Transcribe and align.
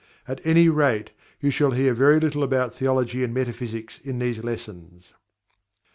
At 0.27 0.41
any 0.43 0.67
rate, 0.67 1.11
you 1.41 1.51
shall 1.51 1.69
hear 1.73 1.93
very 1.93 2.19
little 2.19 2.41
about 2.41 2.73
Theology 2.73 3.23
and 3.23 3.35
Metaphysics 3.35 3.99
in 4.03 4.17
these 4.17 4.43
lessons.) 4.43 5.13